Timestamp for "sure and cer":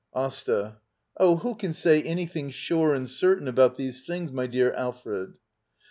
2.49-3.35